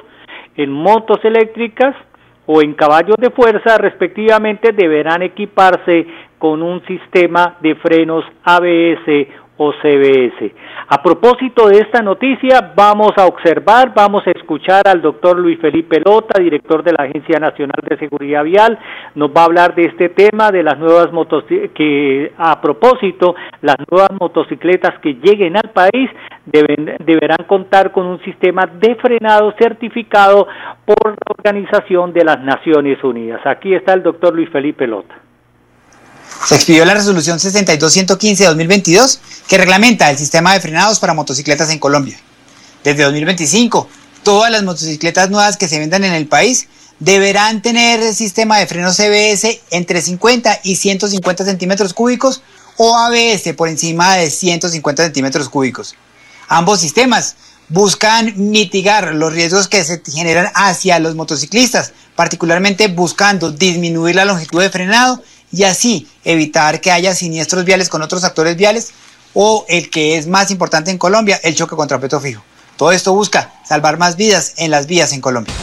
en 0.55 0.71
motos 0.71 1.25
eléctricas 1.25 1.97
o 2.45 2.61
en 2.61 2.75
caballos 2.75 3.17
de 3.19 3.31
fuerza 3.31 3.79
respectivamente 3.79 4.73
deberán 4.73 5.23
equiparse 5.23 6.07
con 6.38 6.62
un 6.62 6.85
sistema 6.85 7.57
de 7.62 7.75
frenos 7.76 8.25
ABS 8.45 9.46
o 9.58 9.72
CBS. 9.72 10.54
A 10.88 11.02
propósito 11.02 11.68
de 11.68 11.78
esta 11.78 12.02
noticia, 12.02 12.72
vamos 12.76 13.12
a 13.16 13.26
observar, 13.26 13.92
vamos 13.94 14.26
a 14.26 14.30
escuchar 14.30 14.86
al 14.86 15.02
doctor 15.02 15.38
Luis 15.38 15.58
Felipe 15.60 16.00
Lota, 16.04 16.40
director 16.40 16.84
de 16.84 16.92
la 16.92 17.04
Agencia 17.04 17.40
Nacional 17.40 17.80
de 17.88 17.96
Seguridad 17.98 18.44
Vial, 18.44 18.78
nos 19.14 19.30
va 19.30 19.42
a 19.42 19.44
hablar 19.46 19.75
de 19.75 19.82
este 19.82 20.10
tema, 20.10 20.50
de 20.50 20.62
las 20.62 20.78
nuevas 20.78 21.12
motocicletas, 21.12 21.75
que 21.75 22.32
a 22.36 22.60
propósito, 22.60 23.34
las 23.62 23.76
nuevas 23.90 24.10
motocicletas 24.20 24.98
que 25.00 25.14
lleguen 25.14 25.56
al 25.56 25.70
país 25.70 26.10
deberán 26.44 27.46
contar 27.46 27.90
con 27.90 28.06
un 28.06 28.20
sistema 28.22 28.62
de 28.66 28.94
frenado 28.96 29.52
certificado 29.58 30.46
por 30.84 31.10
la 31.10 31.34
Organización 31.36 32.12
de 32.12 32.25
las 32.25 32.40
Naciones 32.40 33.02
Unidas. 33.02 33.40
Aquí 33.44 33.75
está 33.75 33.94
el 33.94 34.02
doctor 34.02 34.34
Luis 34.34 34.50
Felipe 34.50 34.86
Lota. 34.86 35.14
Se 36.45 36.55
expidió 36.55 36.85
la 36.85 36.95
resolución 36.95 37.40
62115 37.40 38.43
de 38.43 38.49
2022 38.49 39.21
que 39.49 39.59
reglamenta 39.59 40.11
el 40.11 40.19
sistema 40.19 40.52
de 40.52 40.61
frenados 40.61 41.00
para 41.00 41.14
motocicletas 41.14 41.71
en 41.71 41.78
Colombia. 41.78 42.19
Desde 42.85 43.02
2025, 43.02 43.88
todas 44.23 44.50
las 44.50 44.62
motocicletas 44.62 45.31
nuevas 45.31 45.57
que 45.57 45.66
se 45.66 45.78
vendan 45.78 46.05
en 46.05 46.12
el 46.12 46.28
país 46.28 46.69
deberán 47.00 47.62
tener 47.62 48.00
el 48.00 48.14
sistema 48.14 48.59
de 48.59 48.66
frenos 48.66 48.97
CBS 48.97 49.61
entre 49.71 50.00
50 50.00 50.61
y 50.64 50.76
150 50.76 51.45
centímetros 51.45 51.93
cúbicos 51.93 52.43
o 52.76 52.97
ABS 52.97 53.52
por 53.55 53.69
encima 53.69 54.16
de 54.16 54.31
150 54.31 55.02
centímetros 55.02 55.49
cúbicos. 55.49 55.95
Ambos 56.49 56.81
sistemas 56.81 57.35
buscan 57.69 58.33
mitigar 58.37 59.14
los 59.14 59.33
riesgos 59.33 59.66
que 59.66 59.83
se 59.83 60.00
generan 60.07 60.50
hacia 60.55 60.99
los 61.00 61.16
motociclistas, 61.16 61.93
particularmente 62.14 62.88
buscando 62.88 63.50
disminuir 63.50 64.14
la 64.14 64.25
longitud 64.25 64.61
de 64.61 64.71
frenado 64.71 65.23
y 65.56 65.64
así 65.64 66.06
evitar 66.25 66.80
que 66.82 66.90
haya 66.90 67.14
siniestros 67.14 67.64
viales 67.64 67.88
con 67.88 68.02
otros 68.02 68.25
actores 68.25 68.56
viales 68.56 68.92
o 69.32 69.64
el 69.68 69.90
que 69.90 70.16
es 70.16 70.28
más 70.28 70.50
importante 70.50 70.90
en 70.90 70.98
Colombia, 70.98 71.38
el 71.42 71.54
choque 71.54 71.76
contra 71.76 71.98
peto 71.98 72.20
fijo. 72.20 72.42
Todo 72.76 72.92
esto 72.92 73.14
busca 73.14 73.52
salvar 73.64 73.98
más 73.98 74.18
vidas 74.18 74.54
en 74.58 74.70
las 74.70 74.86
vías 74.86 75.14
en 75.14 75.22
Colombia. 75.22 75.54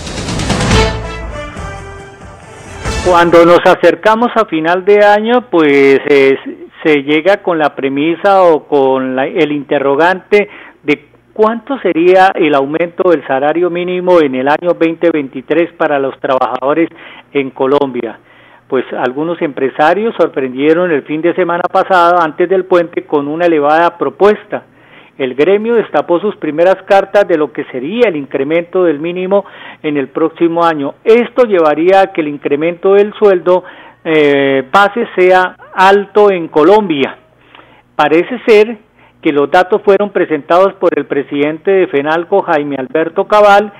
Cuando 3.06 3.46
nos 3.46 3.60
acercamos 3.66 4.32
a 4.36 4.46
final 4.46 4.84
de 4.84 5.06
año, 5.06 5.50
pues 5.52 6.00
se 6.84 7.04
llega 7.04 7.44
con 7.44 7.60
la 7.60 7.76
premisa 7.76 8.44
o 8.44 8.68
con 8.68 9.20
el 9.20 9.52
interrogante 9.52 10.50
de 10.82 11.08
cuánto 11.34 11.78
sería 11.80 12.32
el 12.34 12.56
aumento 12.56 13.12
del 13.12 13.26
salario 13.28 13.70
mínimo 13.70 14.22
en 14.22 14.36
el 14.36 14.48
año 14.48 14.74
2023 14.74 15.74
para 15.74 16.00
los 16.00 16.20
trabajadores 16.20 16.90
en 17.32 17.52
Colombia 17.52 18.20
pues 18.74 18.86
algunos 18.92 19.40
empresarios 19.40 20.16
sorprendieron 20.18 20.90
el 20.90 21.04
fin 21.04 21.22
de 21.22 21.36
semana 21.36 21.62
pasado 21.72 22.20
antes 22.20 22.50
del 22.50 22.66
puente 22.66 23.04
con 23.06 23.28
una 23.28 23.46
elevada 23.46 24.00
propuesta. 24.00 24.64
El 25.16 25.36
gremio 25.36 25.76
destapó 25.76 26.20
sus 26.20 26.36
primeras 26.38 26.82
cartas 26.88 27.28
de 27.28 27.38
lo 27.38 27.54
que 27.54 27.66
sería 27.66 28.08
el 28.08 28.16
incremento 28.16 28.84
del 28.84 28.98
mínimo 28.98 29.46
en 29.84 29.96
el 29.96 30.08
próximo 30.08 30.66
año. 30.66 30.96
Esto 31.04 31.44
llevaría 31.44 32.02
a 32.02 32.08
que 32.08 32.22
el 32.22 32.30
incremento 32.30 32.96
del 32.96 33.14
sueldo 33.14 33.64
eh, 34.04 34.68
base 34.72 35.08
sea 35.16 35.56
alto 35.76 36.32
en 36.32 36.48
Colombia. 36.48 37.16
Parece 37.96 38.42
ser 38.48 38.78
que 39.22 39.32
los 39.32 39.52
datos 39.52 39.84
fueron 39.84 40.10
presentados 40.10 40.74
por 40.80 40.98
el 40.98 41.06
presidente 41.06 41.70
de 41.70 41.86
FENALCO, 41.90 42.42
Jaime 42.42 42.78
Alberto 42.80 43.26
Cabal, 43.26 43.72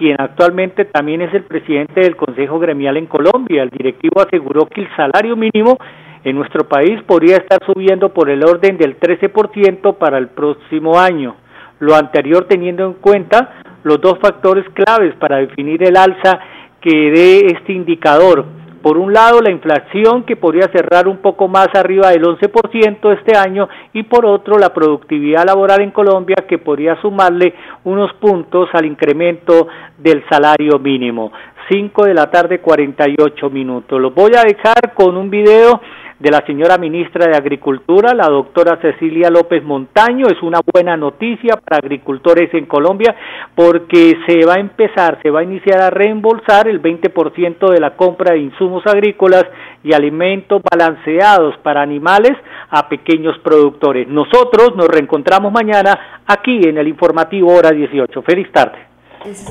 quien 0.00 0.16
actualmente 0.18 0.86
también 0.86 1.20
es 1.20 1.34
el 1.34 1.42
presidente 1.42 2.00
del 2.00 2.16
Consejo 2.16 2.58
Gremial 2.58 2.96
en 2.96 3.04
Colombia. 3.04 3.62
El 3.62 3.68
directivo 3.68 4.22
aseguró 4.22 4.64
que 4.64 4.80
el 4.80 4.88
salario 4.96 5.36
mínimo 5.36 5.76
en 6.24 6.36
nuestro 6.36 6.66
país 6.66 7.02
podría 7.02 7.36
estar 7.36 7.58
subiendo 7.66 8.08
por 8.08 8.30
el 8.30 8.42
orden 8.42 8.78
del 8.78 8.98
13% 8.98 9.98
para 9.98 10.16
el 10.16 10.28
próximo 10.28 10.98
año. 10.98 11.36
Lo 11.80 11.94
anterior 11.94 12.46
teniendo 12.48 12.86
en 12.86 12.94
cuenta 12.94 13.60
los 13.82 14.00
dos 14.00 14.18
factores 14.20 14.64
claves 14.72 15.14
para 15.16 15.36
definir 15.36 15.82
el 15.82 15.98
alza 15.98 16.40
que 16.80 17.10
dé 17.10 17.46
este 17.48 17.74
indicador 17.74 18.46
por 18.82 18.96
un 18.98 19.12
lado, 19.12 19.40
la 19.40 19.50
inflación 19.50 20.24
que 20.24 20.36
podría 20.36 20.68
cerrar 20.68 21.06
un 21.06 21.18
poco 21.18 21.48
más 21.48 21.68
arriba 21.74 22.10
del 22.10 22.22
11% 22.22 23.18
este 23.18 23.36
año 23.36 23.68
y 23.92 24.04
por 24.04 24.24
otro, 24.24 24.58
la 24.58 24.72
productividad 24.72 25.44
laboral 25.44 25.82
en 25.82 25.90
Colombia 25.90 26.36
que 26.48 26.58
podría 26.58 27.00
sumarle 27.00 27.54
unos 27.84 28.12
puntos 28.14 28.68
al 28.72 28.86
incremento 28.86 29.68
del 29.98 30.24
salario 30.28 30.78
mínimo. 30.78 31.32
5 31.70 32.04
de 32.06 32.14
la 32.14 32.30
tarde 32.30 32.60
48 32.60 33.50
minutos. 33.50 34.00
Los 34.00 34.14
voy 34.14 34.32
a 34.36 34.42
dejar 34.42 34.94
con 34.94 35.16
un 35.16 35.30
video 35.30 35.80
de 36.20 36.30
la 36.30 36.44
señora 36.46 36.76
ministra 36.76 37.26
de 37.26 37.36
Agricultura, 37.36 38.12
la 38.14 38.28
doctora 38.28 38.78
Cecilia 38.80 39.30
López 39.30 39.64
Montaño. 39.64 40.26
Es 40.26 40.42
una 40.42 40.60
buena 40.72 40.94
noticia 40.96 41.56
para 41.56 41.78
agricultores 41.78 42.52
en 42.52 42.66
Colombia 42.66 43.16
porque 43.54 44.18
se 44.26 44.44
va 44.44 44.54
a 44.54 44.60
empezar, 44.60 45.18
se 45.22 45.30
va 45.30 45.40
a 45.40 45.44
iniciar 45.44 45.80
a 45.80 45.88
reembolsar 45.88 46.68
el 46.68 46.82
20% 46.82 47.70
de 47.70 47.80
la 47.80 47.96
compra 47.96 48.34
de 48.34 48.40
insumos 48.40 48.86
agrícolas 48.86 49.46
y 49.82 49.94
alimentos 49.94 50.60
balanceados 50.70 51.56
para 51.62 51.80
animales 51.80 52.32
a 52.68 52.86
pequeños 52.86 53.38
productores. 53.38 54.06
Nosotros 54.06 54.76
nos 54.76 54.88
reencontramos 54.88 55.50
mañana 55.50 56.22
aquí 56.26 56.60
en 56.68 56.76
el 56.76 56.86
informativo 56.86 57.54
Hora 57.54 57.70
18. 57.70 58.22
Feliz 58.22 58.52
tarde. 58.52 58.78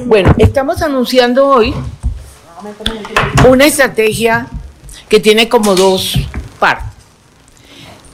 Bueno, 0.05 0.31
estamos 0.37 0.83
anunciando 0.83 1.47
hoy 1.47 1.73
una 3.47 3.65
estrategia 3.65 4.45
que 5.07 5.19
tiene 5.19 5.49
como 5.49 5.73
dos. 5.75 6.15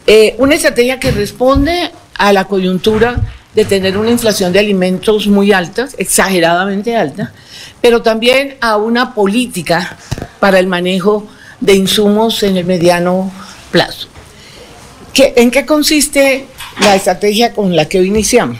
Eh, 0.07 0.35
una 0.37 0.53
estrategia 0.53 0.99
que 0.99 1.09
responde 1.09 1.91
a 2.13 2.31
la 2.31 2.45
coyuntura 2.45 3.15
de 3.55 3.65
tener 3.65 3.97
una 3.97 4.11
inflación 4.11 4.53
de 4.53 4.59
alimentos 4.59 5.25
muy 5.27 5.51
alta, 5.51 5.87
exageradamente 5.97 6.95
alta, 6.95 7.33
pero 7.81 8.03
también 8.03 8.55
a 8.61 8.77
una 8.77 9.15
política 9.15 9.97
para 10.39 10.59
el 10.59 10.67
manejo 10.67 11.27
de 11.59 11.73
insumos 11.73 12.43
en 12.43 12.57
el 12.57 12.65
mediano 12.65 13.31
plazo. 13.71 14.07
¿Qué, 15.11 15.33
¿En 15.37 15.49
qué 15.49 15.65
consiste 15.65 16.45
la 16.81 16.95
estrategia 16.95 17.53
con 17.53 17.75
la 17.75 17.85
que 17.85 17.99
hoy 17.99 18.07
iniciamos? 18.07 18.59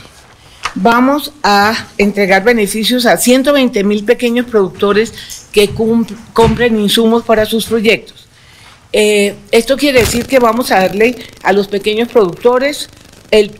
Vamos 0.74 1.32
a 1.42 1.86
entregar 1.96 2.42
beneficios 2.42 3.06
a 3.06 3.16
120 3.16 3.84
mil 3.84 4.04
pequeños 4.04 4.46
productores 4.46 5.12
que 5.52 5.70
compren 6.32 6.78
insumos 6.80 7.22
para 7.22 7.46
sus 7.46 7.66
proyectos. 7.66 8.25
Eh, 8.98 9.34
esto 9.52 9.76
quiere 9.76 10.00
decir 10.00 10.24
que 10.24 10.38
vamos 10.38 10.72
a 10.72 10.76
darle 10.76 11.16
a 11.42 11.52
los 11.52 11.68
pequeños 11.68 12.08
productores, 12.08 12.88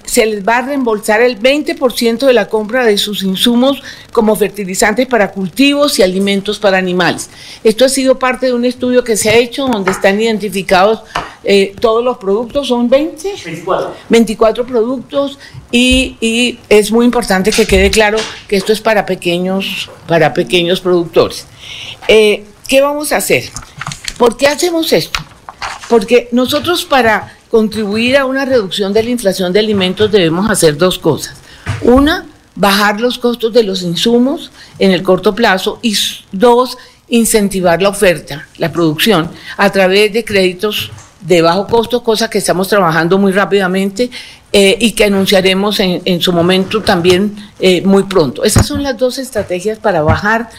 se 0.07 0.25
les 0.25 0.49
va 0.49 0.59
a 0.59 0.63
reembolsar 0.63 1.21
el 1.21 1.39
20% 1.39 2.25
de 2.25 2.33
la 2.33 2.49
compra 2.49 2.87
de 2.87 2.97
sus 2.97 3.23
insumos 3.23 3.83
como 4.13 4.35
fertilizantes 4.35 5.07
para 5.07 5.33
cultivos 5.33 5.99
y 5.99 6.03
alimentos 6.03 6.59
para 6.59 6.79
animales. 6.79 7.29
Esto 7.65 7.85
ha 7.85 7.91
sido 7.91 8.19
parte 8.19 8.47
de 8.47 8.55
un 8.55 8.65
estudio 8.65 9.05
que 9.05 9.19
se 9.19 9.29
ha 9.29 9.35
hecho 9.35 9.67
donde 9.67 9.91
están 9.91 10.19
identificados 10.19 11.03
eh, 11.45 11.75
todos 11.81 12.03
los 12.03 12.17
productos, 12.17 12.69
son 12.69 12.89
20, 12.89 13.35
24, 14.09 14.65
productos 14.65 15.39
y, 15.71 16.59
es 16.71 16.91
muy 16.91 17.05
importante 17.05 17.51
que 17.51 17.67
quede 17.67 17.91
claro 17.91 18.17
que 18.49 18.57
esto 18.57 18.73
es 18.73 18.81
para 18.81 19.05
pequeños, 19.05 19.91
para 20.09 20.33
pequeños 20.33 20.81
productores. 20.81 21.47
Eh, 22.09 22.43
¿Qué 22.67 22.81
vamos 22.81 23.13
a 23.13 23.19
hacer? 23.19 23.45
¿Por 24.17 24.39
qué 24.39 24.47
hacemos 24.47 24.93
esto? 24.95 25.26
Porque 25.89 26.29
nosotros 26.33 26.85
para 26.85 27.37
contribuir 27.51 28.17
a 28.17 28.27
una 28.27 28.45
reducción 28.45 28.93
de 28.93 29.03
la 29.03 29.11
inflación 29.11 29.53
de 29.53 29.61
alimentos 29.61 30.11
debemos 30.11 30.51
hacer 30.51 30.77
dos 30.77 30.99
cosas. 30.99 31.37
Una, 31.83 32.27
bajar 32.55 33.01
los 33.01 33.19
costos 33.19 33.53
de 33.53 33.63
los 33.63 33.83
insumos 33.83 34.51
en 34.79 34.91
el 34.91 35.03
corto 35.03 35.35
plazo 35.35 35.79
y 35.83 35.97
dos, 36.33 36.77
incentivar 37.09 37.81
la 37.81 37.91
oferta, 37.91 38.49
la 38.59 38.73
producción, 38.73 39.31
a 39.57 39.71
través 39.71 40.13
de 40.13 40.25
créditos 40.25 40.91
de 41.21 41.43
bajo 41.43 41.67
costo, 41.67 42.03
cosa 42.03 42.29
que 42.31 42.39
estamos 42.39 42.69
trabajando 42.69 43.19
muy 43.19 43.33
rápidamente 43.33 44.11
eh, 44.53 44.77
y 44.81 44.93
que 44.93 45.05
anunciaremos 45.05 45.81
en, 45.81 46.21
su 46.21 46.33
momento 46.33 46.83
también 46.83 47.37
eh, 47.59 47.83
muy 47.83 48.05
pronto. 48.05 48.45
Esas 48.45 48.67
son 48.67 48.83
las 48.83 48.97
dos 48.97 49.19
estrategias 49.19 49.79
para 49.79 50.03
bajar 50.03 50.51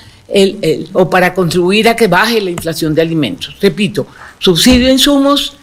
o 0.91 1.09
para 1.09 1.33
contribuir 1.33 1.87
a 1.87 1.95
que 1.95 2.07
baje 2.07 2.41
la 2.41 2.49
inflación 2.49 2.93
de 2.93 3.01
alimentos. 3.01 3.55
Repito, 3.61 4.05
subsidio 4.39 4.87
a 4.87 4.91
insumos 4.91 5.57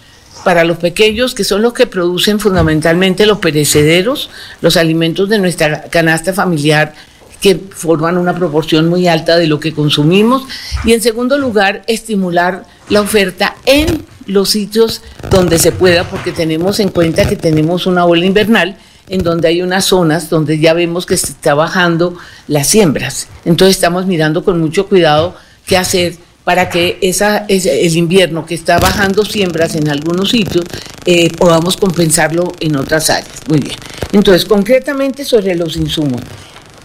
para 0.44 0.64
los 0.64 0.76
pequeños, 0.76 1.34
que 1.34 1.44
son 1.44 1.62
los 1.62 1.72
que 1.72 1.86
producen 1.86 2.38
fundamentalmente 2.38 3.26
los 3.26 3.38
perecederos, 3.38 4.30
los 4.60 4.76
alimentos 4.76 5.28
de 5.28 5.38
nuestra 5.38 5.82
canasta 5.84 6.32
familiar, 6.32 6.94
que 7.40 7.60
forman 7.70 8.18
una 8.18 8.34
proporción 8.34 8.88
muy 8.88 9.08
alta 9.08 9.36
de 9.36 9.46
lo 9.46 9.60
que 9.60 9.74
consumimos. 9.74 10.44
Y 10.84 10.92
en 10.92 11.02
segundo 11.02 11.38
lugar, 11.38 11.82
estimular 11.86 12.64
la 12.88 13.00
oferta 13.00 13.56
en 13.64 14.04
los 14.26 14.50
sitios 14.50 15.02
donde 15.30 15.58
se 15.58 15.72
pueda, 15.72 16.04
porque 16.04 16.32
tenemos 16.32 16.80
en 16.80 16.88
cuenta 16.88 17.28
que 17.28 17.36
tenemos 17.36 17.86
una 17.86 18.04
ola 18.04 18.24
invernal 18.24 18.76
en 19.08 19.22
donde 19.22 19.48
hay 19.48 19.62
unas 19.62 19.84
zonas 19.84 20.30
donde 20.30 20.58
ya 20.58 20.72
vemos 20.72 21.04
que 21.06 21.16
se 21.16 21.32
está 21.32 21.54
bajando 21.54 22.16
las 22.48 22.68
siembras. 22.68 23.28
Entonces 23.44 23.76
estamos 23.76 24.06
mirando 24.06 24.44
con 24.44 24.60
mucho 24.60 24.86
cuidado 24.86 25.36
qué 25.66 25.76
hacer 25.76 26.16
para 26.44 26.68
que 26.68 26.98
esa, 27.00 27.46
el 27.48 27.96
invierno 27.96 28.44
que 28.44 28.54
está 28.54 28.78
bajando 28.78 29.24
siembras 29.24 29.74
en 29.74 29.88
algunos 29.88 30.30
sitios 30.30 30.64
eh, 31.06 31.30
podamos 31.36 31.76
compensarlo 31.76 32.52
en 32.60 32.76
otras 32.76 33.10
áreas. 33.10 33.40
Muy 33.48 33.60
bien. 33.60 33.76
Entonces, 34.12 34.44
concretamente 34.44 35.24
sobre 35.24 35.54
los 35.54 35.76
insumos. 35.76 36.20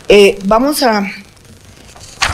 Eh, 0.07 0.39
vamos 0.45 0.81
a 0.81 1.05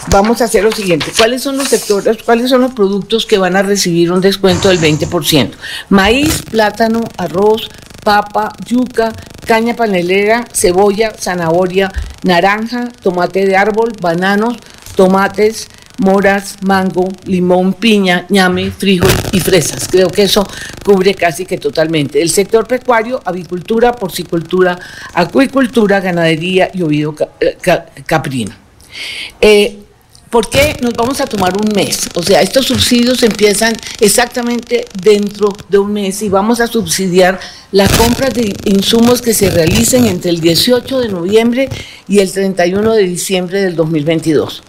vamos 0.08 0.42
a 0.42 0.46
hacer 0.46 0.64
lo 0.64 0.72
siguiente. 0.72 1.08
¿Cuáles 1.18 1.42
son 1.42 1.58
los 1.58 1.68
sectores, 1.68 2.18
cuáles 2.24 2.50
son 2.50 2.62
los 2.62 2.74
productos 2.74 3.26
que 3.26 3.38
van 3.38 3.56
a 3.56 3.64
recibir 3.64 4.12
un 4.12 4.22
descuento 4.22 4.70
del 4.70 4.80
20%? 4.80 5.52
Maíz, 5.90 6.44
plátano, 6.44 7.02
arroz, 7.18 7.70
papa, 8.04 8.52
yuca, 8.66 9.12
caña 9.46 9.76
panelera, 9.76 10.46
cebolla, 10.54 11.14
zanahoria, 11.20 11.92
naranja, 12.24 12.90
tomate 13.02 13.46
de 13.46 13.58
árbol, 13.58 13.92
bananos, 14.00 14.58
tomates, 14.96 15.68
moras, 16.00 16.58
mango, 16.62 17.08
limón, 17.26 17.74
piña, 17.74 18.26
ñame, 18.30 18.72
frijol 18.72 19.12
y 19.32 19.40
fresas. 19.40 19.88
Creo 19.90 20.10
que 20.10 20.24
eso 20.24 20.46
cubre 20.84 21.14
casi 21.14 21.46
que 21.46 21.58
totalmente. 21.58 22.22
El 22.22 22.30
sector 22.30 22.68
pecuario, 22.68 23.22
avicultura, 23.24 23.94
porcicultura, 23.94 24.78
acuicultura, 25.14 26.00
ganadería 26.00 26.70
y 26.74 26.82
ovido 26.82 27.16
eh, 27.40 27.58
caprino. 28.06 28.54
Eh, 29.42 29.80
¿Por 30.30 30.50
qué 30.50 30.76
nos 30.82 30.94
vamos 30.96 31.22
a 31.22 31.28
tomar 31.28 31.54
un 31.56 31.72
mes? 31.74 32.10
O 32.16 32.22
sea, 32.22 32.42
estos 32.42 32.66
subsidios 32.66 33.24
empiezan 33.24 33.74
exactamente 34.02 34.86
dentro 35.02 35.48
de 35.70 35.78
un 35.78 35.94
mes 35.94 36.22
y 36.24 36.30
vamos 36.30 36.60
a 36.60 36.68
subsidiar 36.68 37.40
las 37.72 37.90
compras 37.94 38.34
de 38.34 38.54
insumos 38.66 39.22
que 39.22 39.34
se 39.34 39.50
realicen 39.50 40.06
entre 40.08 40.32
el 40.32 40.42
18 40.42 41.00
de 41.00 41.08
noviembre 41.08 41.70
y 42.10 42.20
el 42.20 42.30
31 42.30 42.94
de 42.96 43.04
diciembre 43.04 43.62
del 43.62 43.78
2022. 43.78 44.64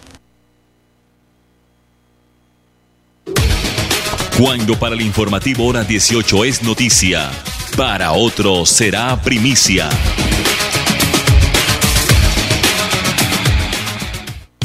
Cuando 4.39 4.77
para 4.77 4.93
el 4.93 5.01
informativo 5.01 5.65
hora 5.65 5.83
18 5.83 6.45
es 6.45 6.61
noticia, 6.61 7.31
para 7.75 8.11
otro 8.11 8.67
será 8.67 9.19
primicia. 9.19 9.89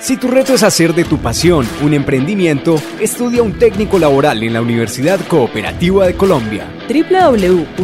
Si 0.00 0.16
tu 0.16 0.28
reto 0.28 0.54
es 0.54 0.62
hacer 0.62 0.94
de 0.94 1.04
tu 1.04 1.18
pasión 1.18 1.66
un 1.82 1.92
emprendimiento, 1.92 2.80
estudia 3.00 3.42
un 3.42 3.58
técnico 3.58 3.98
laboral 3.98 4.42
en 4.44 4.52
la 4.52 4.62
Universidad 4.62 5.18
Cooperativa 5.26 6.06
de 6.06 6.14
Colombia 6.14 6.77
www.ucc.edu.co. 6.88 7.78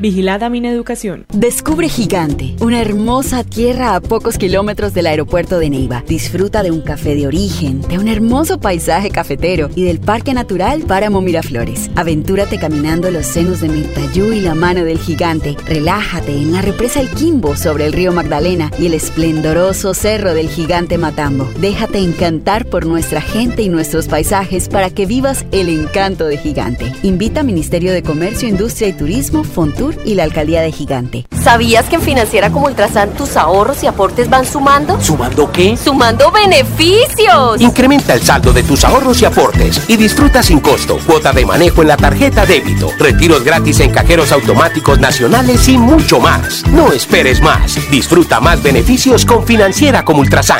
Vigilada 0.00 0.48
Mineducación. 0.48 1.24
Descubre 1.32 1.88
Gigante, 1.88 2.56
una 2.60 2.80
hermosa 2.80 3.44
tierra 3.44 3.94
a 3.94 4.00
pocos 4.00 4.36
kilómetros 4.38 4.92
del 4.94 5.06
aeropuerto 5.06 5.58
de 5.60 5.70
Neiva. 5.70 6.02
Disfruta 6.06 6.62
de 6.62 6.70
un 6.70 6.80
café 6.80 7.14
de 7.14 7.26
origen, 7.26 7.80
de 7.82 7.98
un 7.98 8.08
hermoso 8.08 8.58
paisaje 8.58 9.10
cafetero 9.10 9.70
y 9.76 9.84
del 9.84 10.00
Parque 10.00 10.34
Natural 10.34 10.82
Páramo 10.82 11.20
Miraflores. 11.20 11.90
Aventúrate 11.94 12.58
caminando 12.58 13.10
los 13.10 13.26
senos 13.26 13.60
de 13.60 13.68
Mirtayú 13.68 14.32
y 14.32 14.40
la 14.40 14.54
mano 14.54 14.84
del 14.84 14.98
gigante. 14.98 15.56
Relájate 15.66 16.32
en 16.32 16.52
la 16.52 16.62
represa 16.62 17.00
El 17.00 17.10
Quimbo 17.10 17.56
sobre 17.56 17.86
el 17.86 17.92
río 17.92 18.12
Magdalena 18.12 18.70
y 18.78 18.86
el 18.86 18.94
esplendoroso 18.94 19.94
cerro 19.94 20.34
del 20.34 20.48
gigante 20.48 20.98
Matambo. 20.98 21.48
Déjate 21.60 21.98
encantar 21.98 22.66
por 22.66 22.86
nuestra 22.86 23.20
gente 23.20 23.62
y 23.62 23.68
nuestros 23.68 24.08
paisajes 24.08 24.68
para 24.68 24.90
que 24.90 25.06
vivas 25.06 25.46
el 25.52 25.68
encanto 25.68 26.26
de 26.26 26.31
Gigante. 26.38 26.92
Invita 27.02 27.42
Ministerio 27.42 27.92
de 27.92 28.02
Comercio, 28.02 28.48
Industria 28.48 28.88
y 28.88 28.92
Turismo, 28.92 29.44
Fontur 29.44 29.96
y 30.04 30.14
la 30.14 30.24
Alcaldía 30.24 30.62
de 30.62 30.72
Gigante. 30.72 31.26
¿Sabías 31.42 31.86
que 31.86 31.96
en 31.96 32.02
Financiera 32.02 32.50
como 32.50 32.66
Ultrasan 32.66 33.10
tus 33.14 33.36
ahorros 33.36 33.82
y 33.82 33.86
aportes 33.86 34.30
van 34.30 34.46
sumando? 34.46 35.00
¿Sumando 35.00 35.50
qué? 35.50 35.76
¡Sumando 35.76 36.30
beneficios! 36.30 37.60
Incrementa 37.60 38.14
el 38.14 38.22
saldo 38.22 38.52
de 38.52 38.62
tus 38.62 38.84
ahorros 38.84 39.20
y 39.22 39.24
aportes 39.24 39.82
y 39.88 39.96
disfruta 39.96 40.42
sin 40.42 40.60
costo 40.60 40.98
cuota 41.06 41.32
de 41.32 41.44
manejo 41.44 41.82
en 41.82 41.88
la 41.88 41.96
tarjeta 41.96 42.46
débito, 42.46 42.90
retiros 42.98 43.42
gratis 43.42 43.80
en 43.80 43.90
cajeros 43.90 44.32
automáticos 44.32 44.98
nacionales 44.98 45.68
y 45.68 45.76
mucho 45.76 46.20
más. 46.20 46.64
No 46.68 46.92
esperes 46.92 47.40
más. 47.40 47.78
Disfruta 47.90 48.40
más 48.40 48.62
beneficios 48.62 49.24
con 49.24 49.44
Financiera 49.46 50.04
como 50.04 50.20
Ultrasan. 50.20 50.58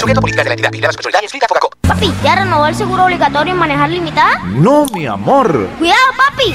Papi, 1.93 2.11
¿ya 2.25 2.37
renovó 2.37 2.67
el 2.67 2.75
seguro 2.75 3.05
obligatorio 3.05 3.53
en 3.53 3.59
manejar 3.59 3.91
limitada? 3.91 4.39
No, 4.47 4.87
mi 4.95 5.05
amor. 5.05 5.69
¡Cuidado, 5.79 6.01
papi! 6.17 6.55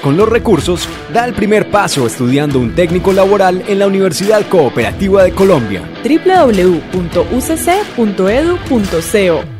con 0.00 0.16
los 0.16 0.28
recursos, 0.28 0.88
da 1.12 1.24
el 1.24 1.34
primer 1.34 1.70
paso 1.70 2.06
estudiando 2.06 2.58
un 2.58 2.74
técnico 2.74 3.12
laboral 3.12 3.62
en 3.68 3.78
la 3.78 3.86
Universidad 3.86 4.46
Cooperativa 4.48 5.22
de 5.24 5.32
Colombia. 5.32 5.82
www.ucc.edu.co. 6.02 6.70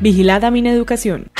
Vigilada 0.00 0.50
Mineducación. 0.50 1.39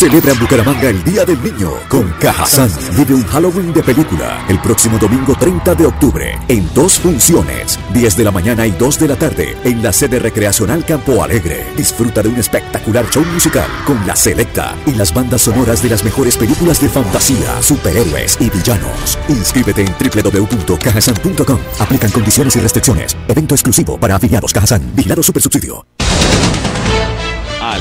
Celebra 0.00 0.32
en 0.32 0.38
Bucaramanga 0.38 0.88
el 0.88 1.04
Día 1.04 1.26
del 1.26 1.42
Niño 1.42 1.72
con 1.86 2.08
Cajazán. 2.12 2.70
Vive 2.96 3.12
un 3.12 3.22
Halloween 3.24 3.70
de 3.70 3.82
película 3.82 4.42
el 4.48 4.58
próximo 4.58 4.96
domingo 4.96 5.34
30 5.38 5.74
de 5.74 5.84
octubre 5.84 6.38
en 6.48 6.66
dos 6.72 6.98
funciones, 6.98 7.78
10 7.92 8.16
de 8.16 8.24
la 8.24 8.30
mañana 8.30 8.66
y 8.66 8.70
2 8.70 8.98
de 8.98 9.08
la 9.08 9.16
tarde 9.16 9.54
en 9.62 9.82
la 9.82 9.92
sede 9.92 10.18
recreacional 10.18 10.86
Campo 10.86 11.22
Alegre. 11.22 11.66
Disfruta 11.76 12.22
de 12.22 12.30
un 12.30 12.36
espectacular 12.36 13.10
show 13.10 13.22
musical 13.26 13.68
con 13.84 14.06
la 14.06 14.16
selecta 14.16 14.74
y 14.86 14.92
las 14.92 15.12
bandas 15.12 15.42
sonoras 15.42 15.82
de 15.82 15.90
las 15.90 16.02
mejores 16.02 16.34
películas 16.38 16.80
de 16.80 16.88
fantasía, 16.88 17.60
superhéroes 17.60 18.38
y 18.40 18.48
villanos. 18.48 19.18
Inscríbete 19.28 19.84
en 19.84 19.94
www.cajasan.com. 20.00 21.58
Aplican 21.78 22.10
condiciones 22.10 22.56
y 22.56 22.60
restricciones. 22.60 23.18
Evento 23.28 23.54
exclusivo 23.54 24.00
para 24.00 24.16
afiliados 24.16 24.54
Cajazán. 24.54 24.80
Vigilado 24.94 25.22
Supersubsidio. 25.22 25.84